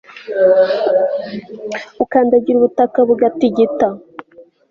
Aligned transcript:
ukandagira 2.03 2.55
ubutaka 2.57 2.99
bugatigita 3.09 3.87